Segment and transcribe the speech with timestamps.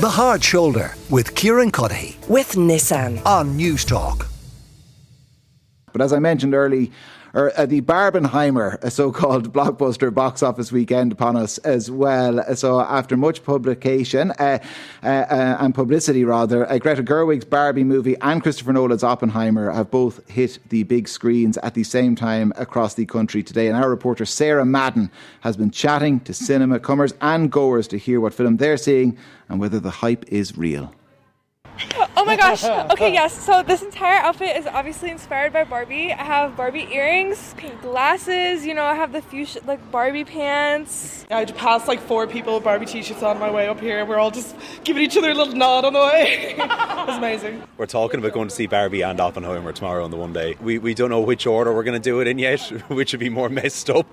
[0.00, 4.26] The Hard Shoulder with Kieran Cuddihy with Nissan on Newstalk.
[5.92, 6.90] But as I mentioned early,
[7.34, 12.42] or uh, the Barbenheimer, a so-called blockbuster box office weekend upon us as well.
[12.54, 14.58] So after much publication uh,
[15.02, 19.90] uh, uh and publicity, rather, uh, Greta Gerwig's Barbie movie and Christopher Nolan's Oppenheimer have
[19.90, 23.68] both hit the big screens at the same time across the country today.
[23.68, 25.10] And our reporter Sarah Madden
[25.40, 29.16] has been chatting to cinema comers and goers to hear what film they're seeing
[29.48, 30.92] and whether the hype is real.
[32.20, 32.64] Oh my gosh.
[32.90, 33.32] Okay, yes.
[33.44, 36.12] So this entire outfit is obviously inspired by Barbie.
[36.12, 38.66] I have Barbie earrings, pink glasses.
[38.66, 41.24] You know, I have the fuchsia like Barbie pants.
[41.30, 44.04] I passed like four people with Barbie t-shirts on my way up here.
[44.04, 46.54] We're all just giving each other a little nod on the way.
[46.58, 47.62] it was amazing.
[47.76, 50.56] We're talking about going to see Barbie and Oppenheimer tomorrow on the one day.
[50.60, 53.20] We we don't know which order we're going to do it in yet, which would
[53.20, 54.06] be more messed up.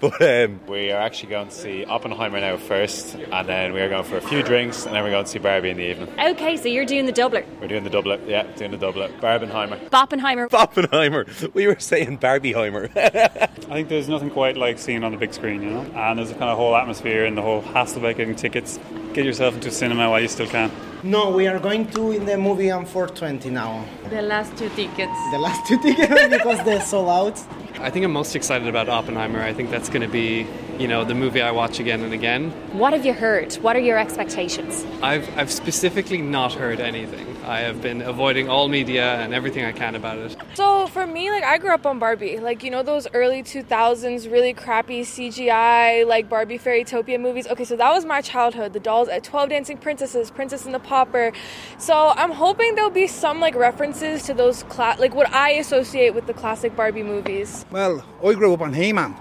[0.00, 3.88] but um, we are actually going to see Oppenheimer now first, and then we are
[3.88, 6.08] going for a few drinks, and then we're going to see Barbie in the evening.
[6.20, 7.44] Okay, so you're doing the doubler.
[7.60, 9.10] We're doing the doubler, yeah, doing the doubler.
[9.20, 9.88] Barbenheimer.
[9.90, 10.48] Boppenheimer.
[10.48, 11.52] Boppenheimer.
[11.54, 12.90] We were saying Barbieheimer.
[12.96, 15.80] I think there's nothing quite like seeing on the big screen, you know?
[15.94, 18.78] And there's a kind of whole atmosphere and the whole hassle about getting tickets.
[19.12, 20.70] Get yourself into cinema while you still can.
[21.02, 23.84] No, we are going to in the movie on 420 now.
[24.10, 25.12] The last two tickets.
[25.32, 27.40] The last two tickets because they're sold out.
[27.80, 29.40] I think I'm most excited about Oppenheimer.
[29.40, 30.46] I think that's going to be,
[30.80, 32.50] you know, the movie I watch again and again.
[32.72, 33.52] What have you heard?
[33.56, 34.86] What are your expectations?
[35.02, 37.36] I've, I've specifically not heard anything.
[37.44, 40.36] I have been avoiding all media and everything I can about it.
[40.54, 44.30] So for me, like I grew up on Barbie, like you know those early 2000s
[44.30, 47.46] really crappy CGI like Barbie Fairytopia movies.
[47.48, 48.72] Okay, so that was my childhood.
[48.72, 51.32] The dolls at 12 Dancing Princesses, Princess and the Pauper.
[51.78, 56.14] So I'm hoping there'll be some like references to those cla- like what I associate
[56.14, 57.66] with the classic Barbie movies.
[57.70, 59.14] Well, I grew up on He-Man.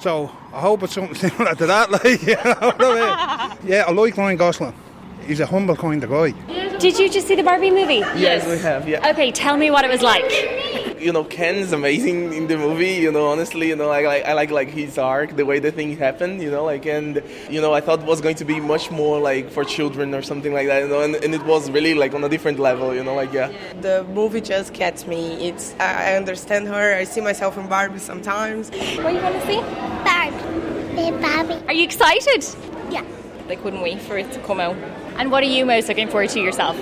[0.00, 1.90] So I hope it's something similar to that.
[1.90, 4.74] Like, you know yeah, I like Ryan Gosling.
[5.26, 6.30] He's a humble kind of guy.
[6.78, 8.02] Did you just see the Barbie movie?
[8.16, 8.88] Yes, we have.
[8.88, 9.10] Yeah.
[9.10, 10.24] Okay, tell me what it was like.
[10.98, 12.94] You know, Ken's amazing in the movie.
[12.94, 15.70] You know, honestly, you know, I like I like like his arc, the way the
[15.70, 16.42] thing happened.
[16.42, 19.20] You know, like and you know, I thought it was going to be much more
[19.20, 20.82] like for children or something like that.
[20.82, 22.94] You know, and, and it was really like on a different level.
[22.94, 23.52] You know, like yeah.
[23.82, 25.48] The movie just gets me.
[25.48, 26.94] It's I understand her.
[26.94, 28.70] I see myself in Barbie sometimes.
[28.70, 29.89] What you want to see?
[30.04, 31.20] Barbie.
[31.20, 31.66] Barbie.
[31.66, 32.44] Are you excited?
[32.90, 33.04] Yeah.
[33.48, 34.76] They couldn't wait for it to come out.
[35.16, 36.76] And what are you most looking forward to yourself?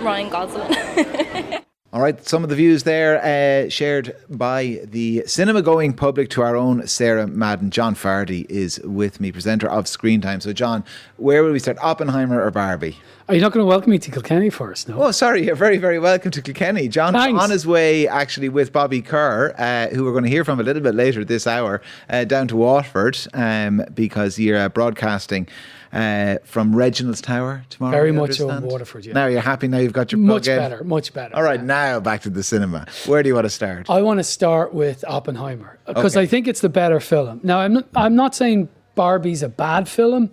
[0.00, 1.62] Ryan Gosling.
[1.94, 6.40] All right, some of the views there uh, shared by the cinema going public to
[6.40, 7.70] our own Sarah Madden.
[7.70, 10.40] John Fardy is with me, presenter of Screentime.
[10.40, 10.84] So, John,
[11.18, 12.96] where will we start, Oppenheimer or Barbie?
[13.28, 14.88] Are you not going to welcome me to Kilkenny first?
[14.88, 15.02] No.
[15.02, 15.44] Oh, sorry.
[15.44, 16.88] You're very, very welcome to Kilkenny.
[16.88, 17.42] John Thanks.
[17.42, 20.62] on his way actually with Bobby Kerr, uh, who we're going to hear from a
[20.62, 25.46] little bit later this hour, uh, down to Waterford um, because you're uh, broadcasting
[25.92, 27.92] uh, from Reginald's Tower tomorrow.
[27.92, 29.12] Very much so in Waterford, yeah.
[29.12, 29.68] Now you're happy.
[29.68, 30.56] Now you've got your much in.
[30.56, 31.36] better, much better.
[31.36, 31.66] All right, yeah.
[31.66, 32.86] now back to the cinema.
[33.06, 33.90] Where do you want to start?
[33.90, 36.24] I want to start with Oppenheimer because okay.
[36.24, 37.40] I think it's the better film.
[37.42, 40.30] Now I'm not, I'm not saying Barbie's a bad film,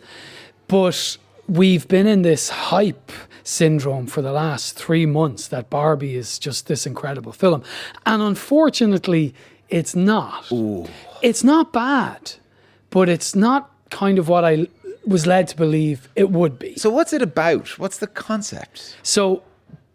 [0.67, 3.11] but we've been in this hype
[3.43, 7.63] syndrome for the last three months that Barbie is just this incredible film,
[8.05, 9.33] and unfortunately,
[9.67, 10.49] it's not.
[10.53, 10.87] Ooh.
[11.21, 12.33] It's not bad,
[12.91, 14.67] but it's not kind of what I
[15.05, 16.75] was led to believe it would be.
[16.75, 17.79] So, what's it about?
[17.79, 18.97] What's the concept?
[19.03, 19.43] So,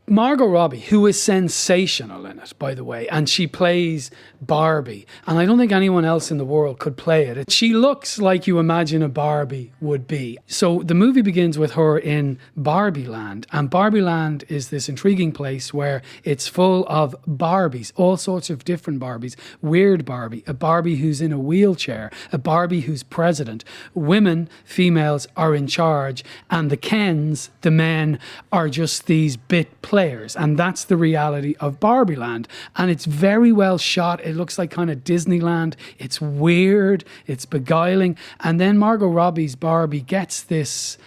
[0.06, 4.10] Margot Robbie, who is sensational in it, by the way, and she plays
[4.42, 7.50] Barbie, and I don't think anyone else in the world could play it.
[7.50, 10.38] She looks like you imagine a Barbie would be.
[10.46, 15.32] So the movie begins with her in Barbie Land, and Barbie Land is this intriguing
[15.32, 19.36] place where it's full of Barbies, all sorts of different Barbies.
[19.62, 23.64] Weird Barbie, a Barbie who's in a wheelchair, a Barbie who's president.
[23.94, 28.18] Women, females, are in charge, and the Kens, the men,
[28.52, 30.34] are just these bit players.
[30.34, 32.48] And that's the reality of Barbie Land.
[32.74, 34.20] And it's very well shot.
[34.24, 35.76] It looks like kind of Disneyland.
[36.00, 38.18] It's weird, it's beguiling.
[38.40, 40.98] And then Margot Robbie's Barbie gets this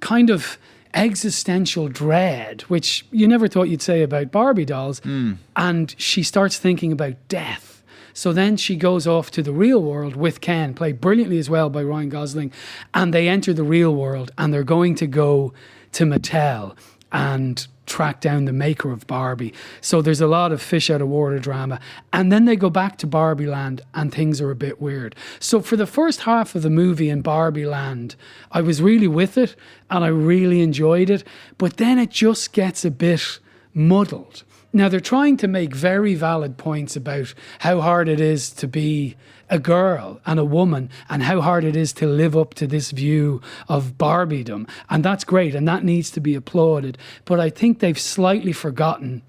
[0.00, 0.58] kind of
[0.94, 4.98] existential dread, which you never thought you'd say about Barbie dolls.
[5.02, 5.36] Mm.
[5.54, 7.84] And she starts thinking about death.
[8.14, 11.70] So then she goes off to the real world with Ken, played brilliantly as well
[11.70, 12.52] by Ryan Gosling,
[12.92, 15.52] and they enter the real world and they're going to go
[15.92, 16.76] to Mattel
[17.14, 19.54] and track down the maker of Barbie.
[19.80, 21.78] So there's a lot of fish out of water drama.
[22.12, 25.14] And then they go back to Barbie Land and things are a bit weird.
[25.38, 28.16] So for the first half of the movie in Barbie Land,
[28.50, 29.54] I was really with it
[29.90, 31.24] and I really enjoyed it.
[31.56, 33.38] But then it just gets a bit
[33.72, 34.42] muddled
[34.74, 39.14] Now they're trying to make very valid points about how hard it is to be
[39.48, 42.90] a girl and a woman and how hard it is to live up to this
[42.90, 44.68] view of Barbiedom.
[44.90, 46.98] And that's great and that needs to be applauded.
[47.24, 49.22] But I think they've slightly forgotten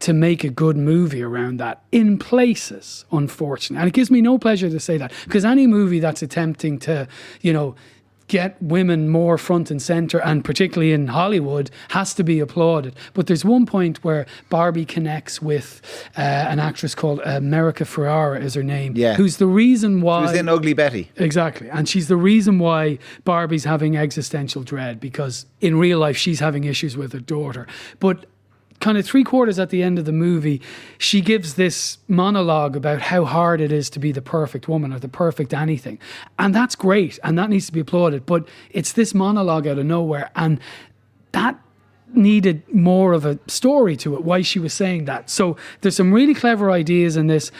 [0.00, 3.80] to make a good movie around that in places, unfortunately.
[3.80, 7.08] And it gives me no pleasure to say that because any movie that's attempting to,
[7.40, 7.74] you know,
[8.28, 12.94] get women more front and center, and particularly in Hollywood, has to be applauded.
[13.12, 15.80] But there's one point where Barbie connects with
[16.16, 19.14] uh, an actress called America Ferrera, is her name, Yeah.
[19.14, 20.20] who's the reason why.
[20.20, 21.10] She was in Ugly Betty.
[21.16, 21.68] Exactly.
[21.68, 26.64] And she's the reason why Barbie's having existential dread because in real life she's having
[26.64, 27.66] issues with her daughter.
[28.00, 28.26] But
[28.84, 30.60] kind of three quarters at the end of the movie,
[30.98, 34.98] she gives this monologue about how hard it is to be the perfect woman or
[34.98, 35.98] the perfect anything.
[36.38, 38.26] And that's great and that needs to be applauded.
[38.26, 40.30] But it's this monologue out of nowhere.
[40.36, 40.60] And
[41.32, 41.58] that
[42.12, 45.30] needed more of a story to it, why she was saying that.
[45.30, 47.50] So there's some really clever ideas in this,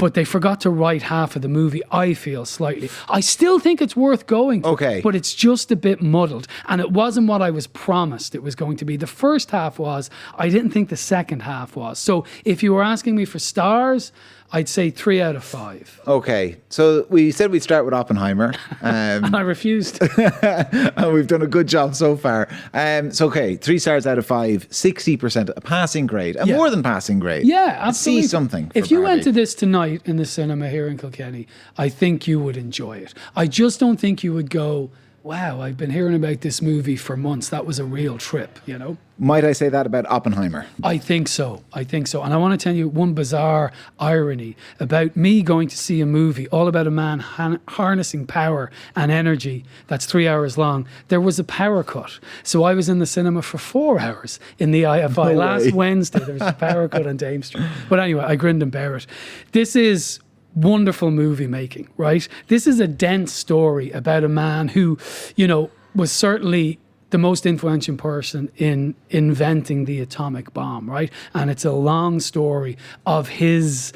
[0.00, 2.88] but they forgot to write half of the movie, I feel slightly.
[3.08, 4.62] I still think it's worth going.
[4.62, 5.00] to, Okay.
[5.02, 6.46] But it's just a bit muddled.
[6.68, 8.96] And it wasn't what I was promised it was going to be.
[8.96, 11.98] The first half was, I didn't think the second half was.
[11.98, 14.10] So if you were asking me for stars,
[14.52, 16.00] I'd say three out of five.
[16.08, 18.52] Okay, so we said we'd start with Oppenheimer,
[18.82, 20.00] um, And I refused.
[20.42, 22.48] and we've done a good job so far.
[22.74, 26.56] Um, so, okay, three stars out of five, 60%, a passing grade, a Yeah.
[26.56, 27.46] more than passing grade.
[27.46, 28.22] Yeah, absolutely.
[28.22, 28.72] See something.
[28.74, 31.46] If you went to this tonight in the cinema here in Kilkenny,
[31.78, 33.14] I think you would enjoy it.
[33.36, 34.90] I just don't think you would go,
[35.22, 37.48] wow, I've been hearing about this movie for months.
[37.50, 38.96] That was a real trip, you know?
[39.18, 40.66] Might I say that about Oppenheimer?
[40.82, 41.62] I think so.
[41.74, 42.22] I think so.
[42.22, 46.06] And I want to tell you one bizarre irony about me going to see a
[46.06, 50.88] movie all about a man han- harnessing power and energy that's three hours long.
[51.08, 52.18] There was a power cut.
[52.42, 55.32] So I was in the cinema for four hours in the IFI.
[55.34, 55.72] No Last.
[55.72, 57.66] Wednesday, there was a power cut on Dame Street.
[57.90, 59.06] But anyway, I grinned and bear it.
[59.52, 60.18] This is
[60.54, 62.26] wonderful movie making, right?
[62.48, 64.98] This is a dense story about a man who,
[65.36, 66.78] you know, was certainly
[67.10, 71.12] the most influential person in inventing the atomic bomb, right?
[71.34, 73.92] And it's a long story of his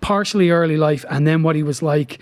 [0.00, 2.18] partially early life and then what he was like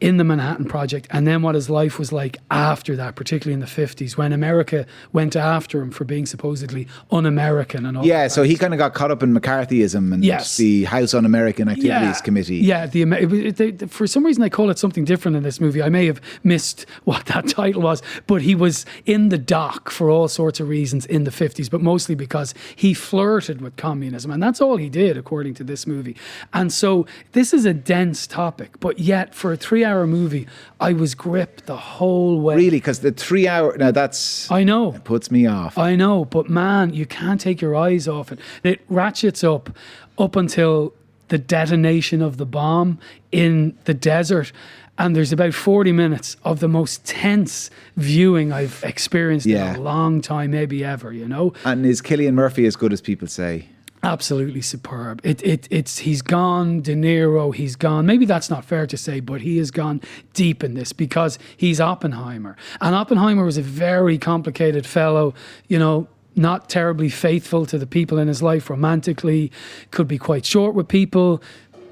[0.00, 3.60] in the Manhattan Project, and then what his life was like after that, particularly in
[3.60, 8.28] the 50s, when America went after him for being supposedly un American and all Yeah,
[8.28, 10.56] so he kind of got caught up in McCarthyism and Yes.
[10.56, 12.56] the House Un American Activities Committee.
[12.56, 15.36] Yeah, the, Amer- it was- it- they- for some reason they call it something different
[15.36, 15.82] in this movie.
[15.82, 20.08] I may have missed what that title was, but he was in the dock for
[20.10, 24.30] all sorts of reasons in the 50s, but mostly because he flirted with communism.
[24.30, 26.16] And that's all he did, according to this movie.
[26.54, 30.46] And so this is a dense topic, but yet for a three hour movie,
[30.80, 32.56] I was gripped the whole way.
[32.56, 34.94] Really, because the three hour, now that's, I know.
[34.94, 35.76] it puts me off.
[35.78, 38.38] I know, but man, you can't take your eyes off it.
[38.62, 39.70] It ratchets up
[40.18, 40.92] up until
[41.28, 42.98] the detonation of the bomb
[43.32, 44.52] in the desert.
[44.98, 49.70] And there's about 40 minutes of the most tense viewing I've experienced Yeah.
[49.70, 51.54] in a long time, maybe ever, you know?
[51.64, 53.66] And is Cillian Murphy as good as people say?
[54.02, 55.20] Absolutely superb.
[55.24, 57.54] It, it, it's he's gone De Niro.
[57.54, 58.06] He's gone.
[58.06, 60.00] Maybe that's not fair to say, but he has gone
[60.32, 65.34] deep in this because he's Oppenheimer, and Oppenheimer was a very complicated fellow.
[65.68, 69.52] You know, not terribly faithful to the people in his life romantically.
[69.90, 71.42] Could be quite short with people.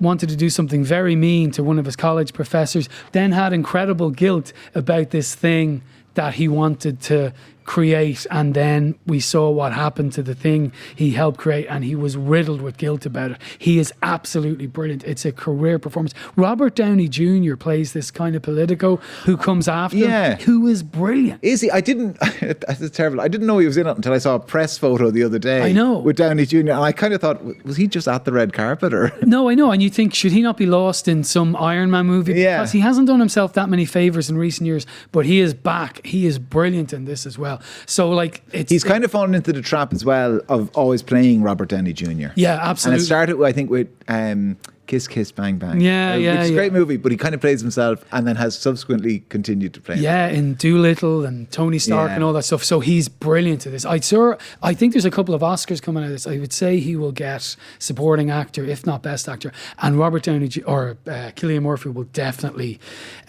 [0.01, 2.89] Wanted to do something very mean to one of his college professors.
[3.13, 5.83] Then had incredible guilt about this thing
[6.15, 7.35] that he wanted to
[7.69, 11.95] create and then we saw what happened to the thing he helped create and he
[11.95, 16.75] was riddled with guilt about it he is absolutely brilliant it's a career performance robert
[16.75, 18.97] downey jr plays this kind of politico
[19.27, 20.37] who comes after him, Yeah.
[20.37, 21.71] who is brilliant Is he?
[21.71, 22.17] I didn't.
[22.41, 23.21] That's terrible.
[23.21, 25.39] I didn't know he was in it until I saw a press photo the other
[25.39, 25.61] day.
[25.63, 25.99] I know.
[25.99, 26.59] with Downey Jr.
[26.59, 29.13] And I kind of thought, was he just at the red carpet or?
[29.23, 32.07] no i know and you think should he not be lost in some iron man
[32.07, 32.59] movie Yeah.
[32.59, 36.05] because he hasn't done himself that many favors in recent years but he is back
[36.07, 39.53] he is brilliant in this as well so like it's He's kind of fallen into
[39.53, 42.29] the trap as well of always playing Robert Downey Jr.
[42.35, 42.97] Yeah, absolutely.
[42.97, 44.57] And it started, I think, with um,
[44.89, 45.81] Kiss Kiss Bang Bang.
[45.81, 46.59] Yeah, uh, yeah, is a yeah.
[46.59, 49.95] great movie, but he kind of plays himself and then has subsequently continued to play.
[49.97, 50.03] him.
[50.03, 52.15] Yeah, in Dolittle and Tony Stark Yeah.
[52.17, 52.65] and all that stuff.
[52.65, 53.85] So he's brilliant at this.
[53.85, 54.35] I saw.
[54.63, 56.27] I think there's a couple of Oscars coming out of this.
[56.27, 59.53] I would say he will get supporting actor, if not best actor,
[59.83, 62.81] and Robert Downey or uh, Cillian Murphy will definitely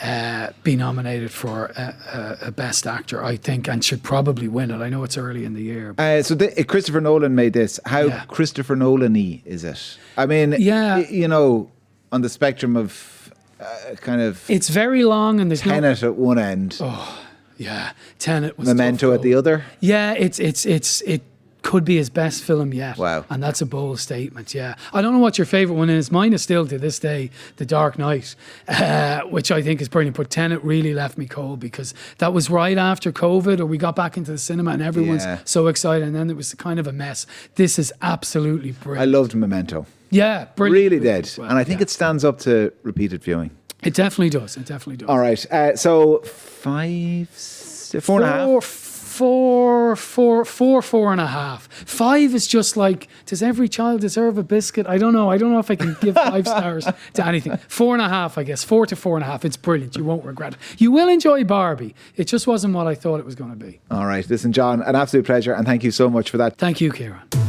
[0.02, 3.24] uh, be nominated for a, a, a best actor.
[3.24, 4.80] I think, and should probably win it.
[4.82, 5.94] I know it's early in the year.
[5.98, 7.80] Uh, so the, uh, Christopher Nolan made this.
[7.86, 8.24] How Yeah.
[8.28, 9.98] Christopher Nolan-y is it?
[10.18, 10.98] I mean, Yeah.
[11.00, 11.49] y- you know,
[12.12, 15.74] on the spectrum of uh, kind of It's very long and there's no.
[15.74, 17.26] Tenet at one end, Oh,
[17.58, 19.66] yeah, Tenet was Memento tough, at the other.
[19.82, 21.22] Yeah, it's it's it's it
[21.62, 22.98] could be his best film yet.
[22.98, 23.26] Wow.
[23.30, 24.76] And that's a bold statement, yeah.
[24.94, 26.10] I don't know what your favourite one is.
[26.10, 28.34] Mine is still to this day The Dark Knight,
[28.70, 30.16] uh, which I think is brilliant.
[30.16, 33.94] But Tenet really left me cold because that was right after COVID or we got
[33.94, 35.40] back into the cinema and everyone's Yeah.
[35.44, 36.08] so excited.
[36.08, 37.26] And then it was kind of a mess.
[37.56, 39.02] This is absolutely brilliant.
[39.02, 39.12] I brilliant.
[39.12, 39.86] loved Memento.
[40.10, 40.92] Yeah, brilliant.
[40.92, 41.38] Really did.
[41.40, 43.52] and I think it stands up to repeated viewing.
[43.84, 44.58] It definitely does.
[44.58, 45.08] It definitely does.
[45.10, 45.52] All right.
[45.52, 48.46] Uh, so five, s- four and a half.
[48.46, 51.68] Four, four, four, four, four and a half.
[51.72, 54.86] Five is just like, does every child deserve a biscuit?
[54.88, 55.30] I don't know.
[55.30, 57.58] I don't know if I can give five stars to anything.
[57.70, 58.64] Four and a half, I guess.
[58.64, 59.44] Four to four and a half.
[59.46, 59.96] It's brilliant.
[59.98, 60.60] You won't regret it.
[60.82, 61.96] You will enjoy Barbie.
[62.16, 63.80] It just wasn't what I thought it was going to be.
[63.92, 64.30] All right.
[64.30, 65.54] Listen, John, an absolute pleasure.
[65.54, 66.58] And thank you so much for that.
[66.58, 67.49] Thank you, Kieran.